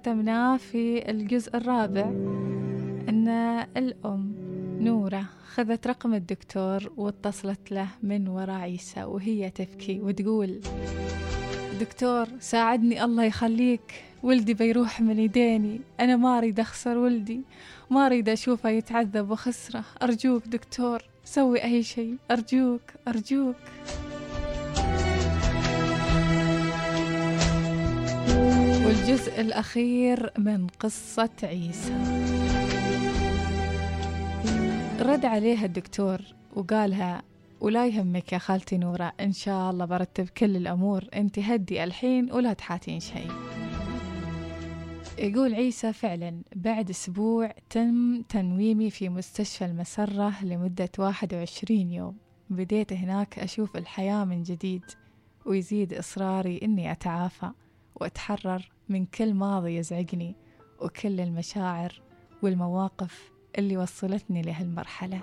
[0.00, 2.04] ختمناه في الجزء الرابع
[3.08, 3.28] أن
[3.76, 4.32] الأم
[4.80, 5.24] نورة
[5.54, 10.60] خذت رقم الدكتور واتصلت له من وراء عيسى وهي تبكي وتقول
[11.80, 14.04] دكتور ساعدني الله يخليك.
[14.22, 15.80] ولدي بيروح من يديني.
[16.00, 17.40] أنا ما أريد أخسر ولدي.
[17.90, 19.84] ما أريد أشوفه يتعذب وخسرة.
[20.02, 22.16] أرجوك دكتور سوي أي شيء.
[22.30, 23.56] أرجوك أرجوك.
[29.10, 31.92] والجزء الأخير من قصة عيسى.
[35.00, 36.20] رد عليها الدكتور
[36.56, 37.22] وقالها
[37.60, 41.04] ولا يهمك يا خالتي نورة إن شاء الله برتب كل الأمور.
[41.14, 43.30] أنت هدي الحين ولا تحاتين شيء.
[45.18, 52.16] يقول عيسى فعلا بعد أسبوع تم تنويمي في مستشفى المسرة لمدة 21 يوم.
[52.50, 54.84] بديت هناك أشوف الحياة من جديد
[55.46, 57.50] ويزيد إصراري إني أتعافى.
[58.00, 60.36] وأتحرر من كل ماضي يزعجني
[60.80, 62.02] وكل المشاعر
[62.42, 65.20] والمواقف اللي وصلتني لهالمرحلة.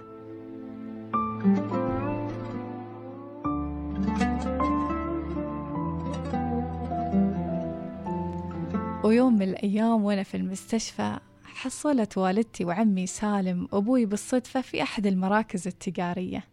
[9.03, 15.67] ويوم من الأيام وأنا في المستشفى حصلت والدتي وعمي سالم وأبوي بالصدفة في أحد المراكز
[15.67, 16.44] التجارية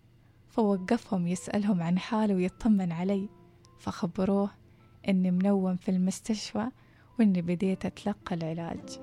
[0.49, 3.29] فوقفهم يسألهم عن حالي ويطمن علي
[3.79, 4.51] فخبروه
[5.09, 6.67] إني منوم في المستشفى
[7.19, 9.01] وإني بديت أتلقى العلاج.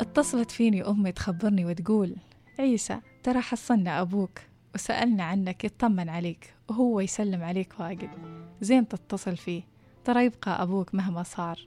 [0.00, 2.16] اتصلت فيني أمي تخبرني وتقول
[2.58, 4.38] عيسى ترى حصلنا أبوك.
[4.74, 8.10] وسألنا عنك يطمن عليك وهو يسلم عليك واجد.
[8.60, 9.62] زين تتصل فيه
[10.04, 11.58] ترى يبقى أبوك مهما صار.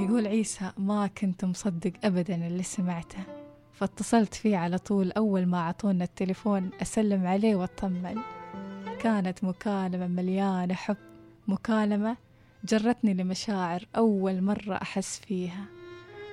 [0.00, 3.39] يقول عيسى ما كنت مصدق أبدا اللي سمعته.
[3.80, 8.20] فاتصلت فيه على طول أول ما عطونا التليفون أسلم عليه وأطمن.
[9.00, 10.96] كانت مكالمة مليانة حب
[11.48, 12.16] مكالمة
[12.64, 15.64] جرتني لمشاعر أول مرة أحس فيها.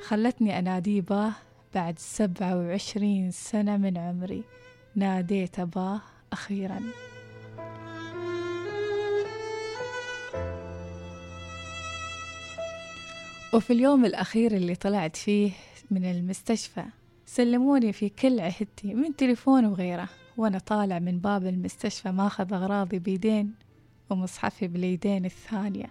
[0.08, 1.32] خلتني أناديه باه
[1.76, 4.44] بعد سبعة وعشرين سنة من عمري.
[4.96, 6.02] ناديت باه
[6.34, 6.82] أخيراً.
[13.54, 15.52] وفي اليوم الأخير اللي طلعت فيه
[15.92, 16.84] من المستشفى
[17.30, 20.10] سلموني في كل عهدتي من تليفون وغيره.
[20.38, 23.54] وأنا طالع من باب المستشفى ماخذ أغراضي بيدين
[24.10, 25.90] ومصحفي باليدين الثانية.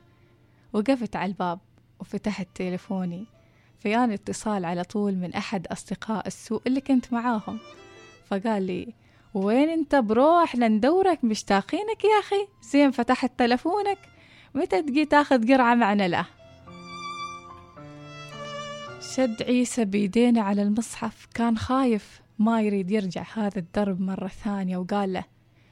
[0.73, 1.59] وقفت على الباب
[2.01, 3.25] وفتحت تليفوني.
[3.79, 7.59] فيان اتصال على طول من أحد أصدقاء السوء اللي كنت معاهم.
[8.27, 8.95] فقال لي
[9.35, 13.99] وين أنت بروح لندورك مشتاقينك يا أخي؟ زين فتحت تلفونك
[14.55, 16.27] متى تجي تاخذ قرعة معنا له؟
[19.17, 25.13] شد عيسى بيدينه على المصحف كان خايف ما يريد يرجع هذا الدرب مرة ثانية وقال
[25.13, 25.25] له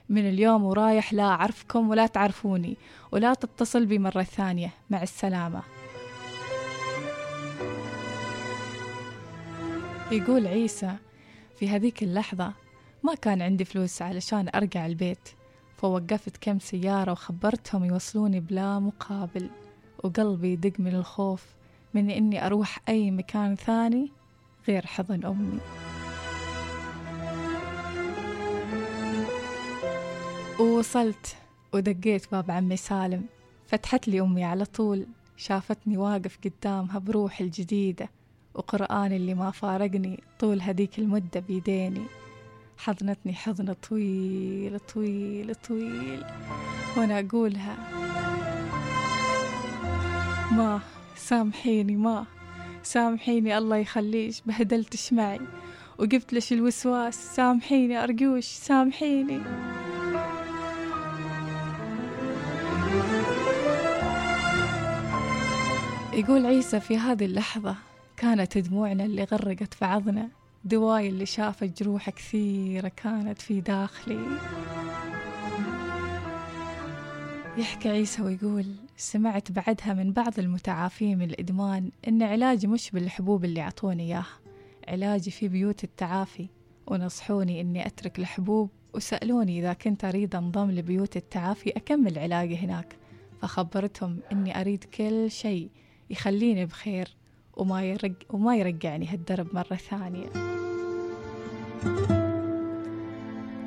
[0.09, 2.77] من اليوم ورايح لا أعرفكم ولا تعرفوني
[3.13, 4.71] ولا تتصل بي مرة ثانية.
[4.91, 5.63] مع السلامة.
[10.13, 10.97] يقول عيسى
[11.59, 12.53] في هذيك اللحظة
[13.03, 15.29] ما كان عندي فلوس علشان أرجع البيت
[15.77, 19.51] فوقفت كم سيارة وخبرتهم يوصلوني بلا مقابل
[20.05, 21.45] وقلبي يدق من الخوف.
[21.95, 24.13] من إني أروح أي مكان ثاني
[24.69, 25.59] غير حضن أمي.
[30.61, 31.37] ووصلت
[31.73, 33.25] ودقيت باب عمي سالم.
[33.67, 35.07] فتحت لي أمي على طول.
[35.37, 38.11] شافتني واقف قدامها بروحي الجديدة
[38.55, 42.05] وقرآني اللي ما فارقني طول هذيك المدة بيديني.
[42.77, 46.25] حضنتني حضن طويل طويل طويل
[46.97, 47.77] وأنا أقولها
[50.53, 50.81] ما
[51.17, 52.27] سامحيني ما.
[52.83, 55.41] سامحيني الله يخليش بهدلتش معي.
[55.99, 59.41] وقفت لش الوسواس؟ سامحيني أرجوش سامحيني.
[66.13, 67.77] يقول عيسى في هذه اللحظة
[68.17, 70.29] كانت دموعنا اللي غرقت في عظنا.
[70.65, 74.39] دواي اللي شافت جروح كثيرة كانت في داخلي.
[77.57, 83.61] يحكي عيسى ويقول سمعت بعدها من بعض المتعافين من الإدمان إن علاجي مش بالحبوب اللي
[83.61, 84.41] عطوني إياها.
[84.89, 86.49] علاجي في بيوت التعافي.
[86.87, 92.97] ونصحوني إني أترك الحبوب وسألوني إذا كنت أريد أنضم لبيوت التعافي أكمل علاجي هناك.
[93.43, 95.69] فخبرتهم إني أريد كل شيء
[96.11, 97.09] يخليني بخير
[97.57, 100.27] وما, يرج وما يرجعني هالدرب مرة ثانية.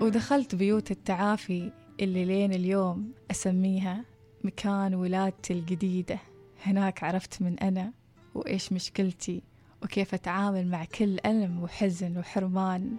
[0.02, 4.06] ودخلت بيوت التعافي اللي لين اليوم أسميها
[4.44, 6.20] مكان ولادتي الجديدة.
[6.66, 7.92] هناك عرفت من أنا
[8.36, 9.42] وإيش مشكلتي
[9.84, 12.96] وكيف أتعامل مع كل ألم وحزن وحرمان.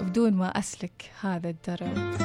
[0.00, 2.20] وبدون ما أسلك هذا الدرب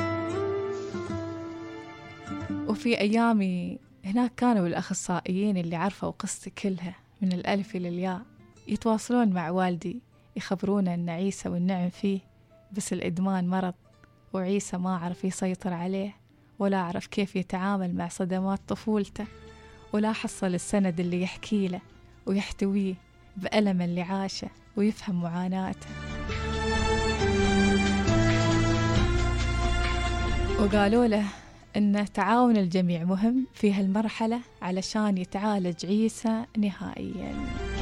[2.68, 8.21] وفي أيامي هناك كانوا الأخصائيين اللي عرفوا قصتي كلها من الألف إلى الياء.
[8.68, 10.01] يتواصلون مع والدي
[10.36, 12.19] يخبرونا أن عيسى والنعم فيه
[12.71, 13.74] بس الإدمان مرض
[14.33, 16.16] وعيسى ما عرف يسيطر عليه.
[16.60, 19.25] ولا عرف كيف يتعامل مع صدمات طفولته
[19.94, 21.81] ولا حصل السند اللي يحكي له
[22.25, 22.94] ويحتويه
[23.38, 25.88] بألم اللي عاشه ويفهم معاناته.
[30.60, 31.25] وقالوا له
[31.78, 37.75] أن تعاون الجميع مهم في هالمرحلة علشان يتعالج عيسى نهائياً.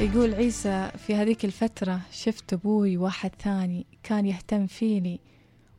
[0.00, 5.20] يقول عيسى في هذيك الفترة شفت أبوي واحد ثاني كان يهتم فيني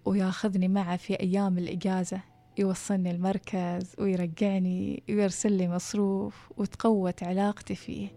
[0.05, 2.21] وياخذني معه في أيام الإجازة
[2.57, 8.07] يوصلني المركز ويرجعني ويرسل لي مصروف وتقوت علاقتي فيه.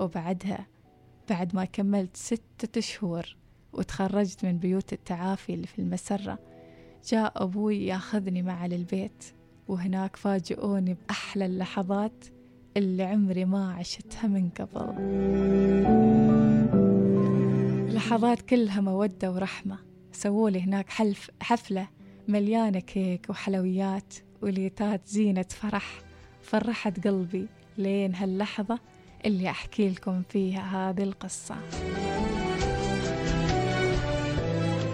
[0.00, 0.66] وبعدها
[1.30, 3.36] بعد ما كملت ستة شهور
[3.72, 6.38] وتخرجت من بيوت التعافي اللي في المسرة
[7.08, 9.24] جاء أبوي ياخذني معه للبيت
[9.68, 12.24] وهناك فاجئوني بأحلى اللحظات
[12.78, 14.86] اللي عمري ما عشتها من قبل.
[17.94, 19.78] لحظات كلها مودة ورحمة.
[20.12, 21.88] سوولي هناك حلف حفلة
[22.28, 26.02] مليانة كيك وحلويات وليتات زينة فرح.
[26.42, 27.46] فرحت قلبي
[27.78, 28.78] لين هاللحظة
[29.26, 31.56] اللي أحكي لكم فيها هذه القصة.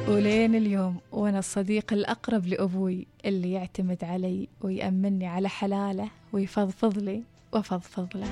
[0.08, 7.22] ولين اليوم وأنا الصديق الأقرب لأبوي اللي يعتمد علي ويأمني على حلاله ويفضفض لي.
[7.54, 8.28] وفضفض له.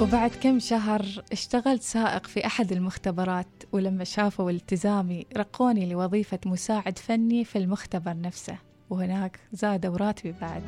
[0.00, 7.44] وبعد كم شهر اشتغلت سائق في أحد المختبرات ولما شافوا التزامي رقوني لوظيفة مساعد فني
[7.44, 8.58] في المختبر نفسه
[8.90, 10.62] وهناك زادوا راتبي بعد.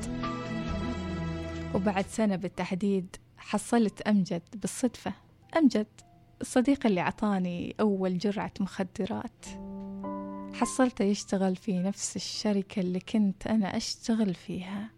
[1.75, 5.13] وبعد سنة بالتحديد حصلت أمجد بالصدفة.
[5.57, 5.87] أمجد
[6.41, 9.47] الصديق اللي عطاني أول جرعة مخدرات.
[10.55, 14.91] حصلته يشتغل في نفس الشركة اللي كنت أنا أشتغل فيها.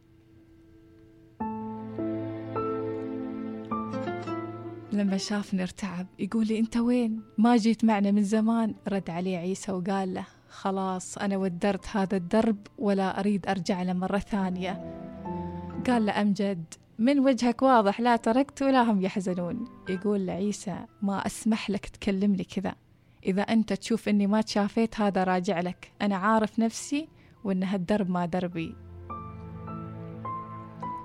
[4.92, 8.74] لما شافني ارتعب يقول لي أنت وين؟ ما جيت معنا من زمان.
[8.88, 14.18] رد عليه عيسى وقال له خلاص أنا ودرت هذا الدرب ولا أريد أرجع له مرة
[14.18, 14.72] ثانية.
[15.86, 16.64] قال له أمجد
[16.98, 19.68] من وجهك واضح لا تركت ولا هم يحزنون.
[19.88, 22.74] يقول لعيسى ما أسمح لك تكلمني كذا.
[23.26, 25.92] إذا أنت تشوف أني ما تشافيت هذا راجع لك.
[26.02, 27.08] أنا عارف نفسي
[27.44, 28.74] وأن هالدرب ما دربي.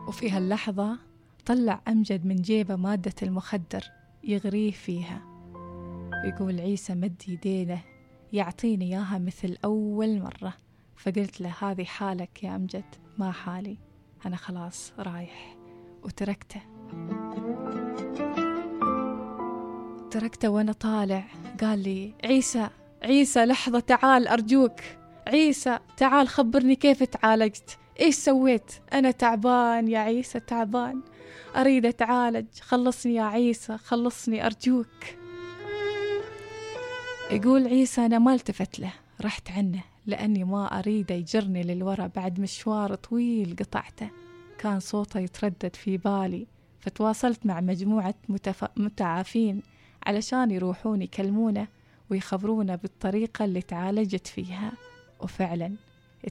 [0.07, 1.00] وفي هاللحظة
[1.45, 3.83] طلع أمجد من جيبه مادة المخدر
[4.24, 5.21] يغريه فيها.
[6.25, 7.81] يقول عيسى مد يدينه
[8.33, 10.54] يعطيني إياها مثل أول مرة.
[10.98, 12.86] فقلت له هذه حالك يا أمجد
[13.18, 13.77] ما حالي.
[14.25, 15.56] أنا خلاص رايح.
[16.04, 16.62] وتركته.
[20.12, 21.24] تركته وأنا طالع.
[21.61, 22.69] قال لي عيسى
[23.03, 24.79] عيسى لحظة تعال أرجوك.
[25.27, 27.77] عيسى تعال خبرني كيف تعالجت.
[28.00, 31.01] إيش سويت؟ أنا تعبان يا عيسى تعبان.
[31.56, 32.45] أريد أتعالج.
[32.61, 34.88] خلصني يا عيسى خلصني أرجوك.
[37.31, 42.95] يقول عيسى أنا ما التفت له رحت عنه لأني ما أريد يجرني للورا بعد مشوار
[42.95, 44.10] طويل قطعته.
[44.57, 46.48] كان صوته يتردد في بالي
[46.79, 48.65] فتواصلت مع مجموعة متف...
[48.77, 49.62] متعافين.
[50.06, 51.68] علشان يروحون يكلمونه
[52.10, 54.72] ويخبرونا بالطريقة اللي تعالجت فيها.
[55.20, 55.75] وفعلا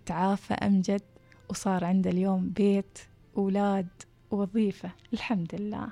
[0.07, 1.03] تعافى أمجد
[1.51, 2.99] وصار عنده اليوم بيت
[3.37, 3.89] أولاد
[4.31, 5.89] ووظيفة الحمد لله.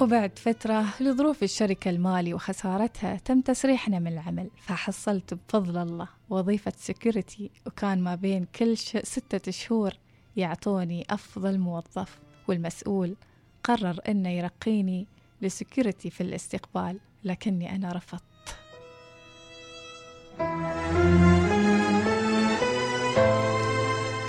[0.00, 7.50] وبعد فترة لظروف الشركة المالي وخسارتها تم تسريحنا من العمل فحصلت بفضل الله وظيفة سكيورتي
[7.66, 8.76] وكان ما بين كل.
[8.78, 9.92] ستة شهور
[10.36, 12.20] يعطوني أفضل موظف.
[12.48, 13.16] والمسؤول
[13.64, 15.06] قرر أنه يرقيني
[15.42, 18.22] ل security في الاستقبال لكني أنا رفضت.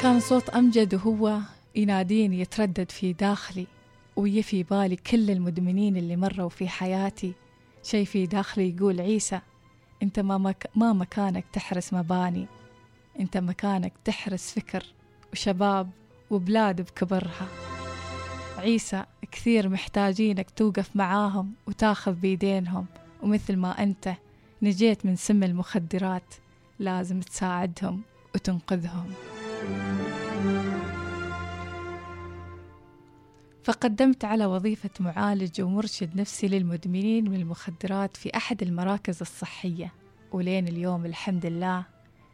[0.01, 1.39] كان صوت أمجد وهو
[1.75, 3.67] يناديني يتردد في داخلي
[4.15, 7.33] وفي بالي كل المدمنين اللي مروا في حياتي.
[7.83, 9.39] شي في داخلي يقول عيسى
[10.03, 12.47] أنت ما, مك ما مكانك تحرس مباني
[13.19, 14.85] أنت مكانك تحرس فكر
[15.33, 15.89] وشباب
[16.29, 17.72] وبلاد بكبرها.
[18.57, 22.85] عيسى كثير محتاجينك توقف معاهم وتاخذ بيدينهم
[23.21, 24.13] ومثل ما أنت
[24.61, 26.33] نجيت من سم المخدرات
[26.79, 28.01] لازم تساعدهم
[28.35, 29.13] وتنقذهم.
[33.63, 39.93] فقدمت على وظيفة معالج ومرشد نفسي للمدمنين من المخدرات في أحد المراكز الصحية
[40.31, 41.85] ولين اليوم الحمد لله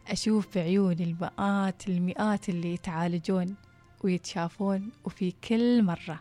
[0.07, 3.55] أشوف بعيوني المئات المئات اللي يتعالجون.
[4.03, 6.20] ويتشافون وفي كل مرة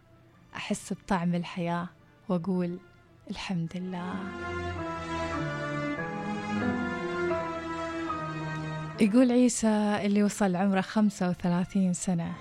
[0.57, 1.89] أحس بطعم الحياة
[2.29, 2.79] وأقول
[3.31, 4.15] الحمد لله.
[9.01, 12.33] يقول عيسى اللي وصل عمره خمسة وثلاثين سنة.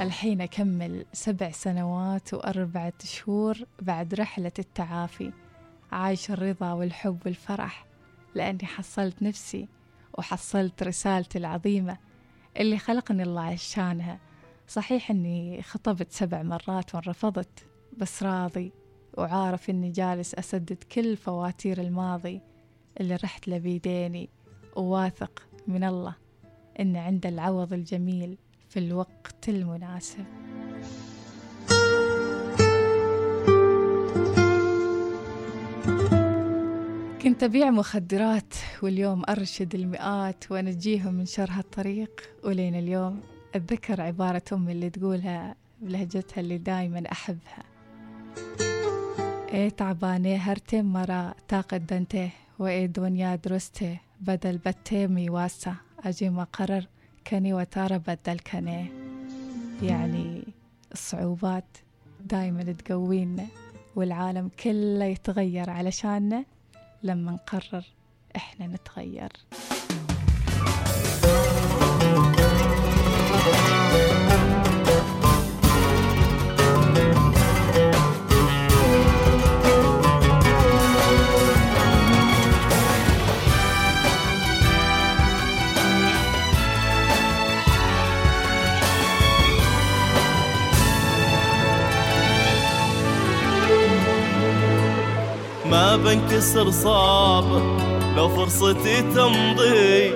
[0.00, 5.32] الحين أكمل سبع سنوات وأربعة شهور بعد رحلة التعافي.
[5.92, 7.86] عايش الرضا والحب والفرح
[8.34, 9.68] لأني حصلت نفسي
[10.18, 11.98] وحصلت رسالتي العظيمة
[12.56, 14.18] اللي خلقني الله عشانها.
[14.68, 17.66] صحيح أني خطبت سبع مرات وانرفضت
[17.98, 18.72] بس راضي
[19.18, 22.40] وعارف أني جالس أسدد كل فواتير الماضي
[23.00, 24.28] اللي رحت له بيديني
[24.76, 26.14] وواثق من الله
[26.80, 30.24] أن عنده العوض الجميل في الوقت المناسب.
[37.22, 43.20] كنت أبيع مخدرات واليوم أرشد المئات وأنجيهم من شر هالطريق ولين اليوم
[43.54, 47.62] أتذكر عبارة أمي اللي تقولها بلهجتها اللي دايما أحبها.
[49.48, 56.86] إيه تعبانة هرتي مرا تاقد دنته وإيه دنيا درسته بدل بتيمي واسا أجي ما قرر
[57.26, 58.86] كني وتارة بدل كني.
[59.82, 60.44] يعني
[60.92, 61.64] الصعوبات
[62.20, 63.46] دايما تقوينا
[63.96, 66.44] والعالم كله يتغير علشاننا
[67.02, 67.84] لما نقرر
[68.36, 69.32] إحنا نتغير.
[95.70, 97.62] ما بنكسر صابر
[98.16, 100.12] لو فرصتي تمضي.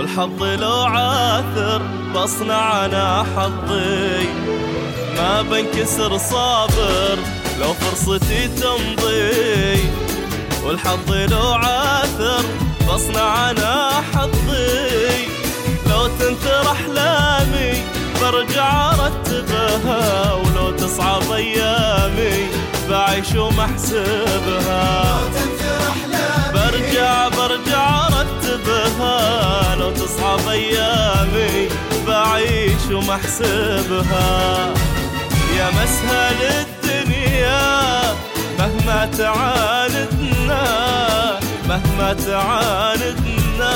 [0.00, 1.82] والحظ لو عاثر
[2.14, 4.28] بصنع أنا حظي
[5.16, 7.18] ما بنكسر صابر
[7.60, 9.82] لو فرصتي تمضي.
[10.64, 12.44] والحظ لو عاثر
[12.88, 15.26] بصنع أنا حظي
[15.86, 17.82] لو تنثر احلامي
[18.22, 22.46] برجع ارتبها ولو تصعب أيامي
[22.90, 25.20] بعيش ومحسبها.
[25.34, 25.59] برجع
[30.50, 31.68] أيامي
[32.06, 34.74] بعيش ومحسبها
[35.58, 38.14] يا مسهل الدنيا
[38.58, 40.64] مهما تعاندنا
[41.68, 43.74] مهما تعاندنا.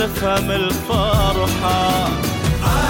[0.00, 2.08] نفهم الفرحة.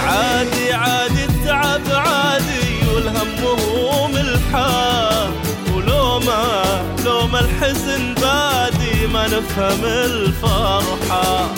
[0.07, 5.29] عادي عادي التعب عادي والهم هو ملحاه
[5.75, 6.65] ولو ما
[7.05, 11.49] لو ما الحزن بادي ما نفهم الفرحة.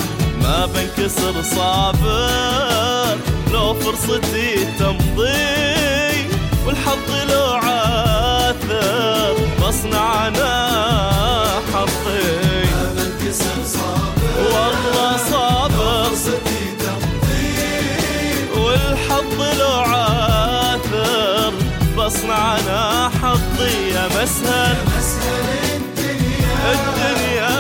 [0.43, 3.19] ما بنكسر صابر
[3.53, 6.29] لو فرصتي تمضي.
[6.67, 10.29] والحظ لو عاثر بصنع
[16.31, 17.51] فرصتي
[18.57, 21.53] والحظ لو عاثر
[21.97, 27.57] بصنع أنا حظي يا مسهل يا مسهل الدنيا الدنيا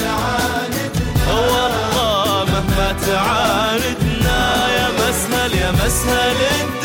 [0.00, 1.32] تعاندنا.
[1.32, 4.40] والله مهما تعاندنا
[4.76, 6.79] يا مسهل يا مسهل الدنيا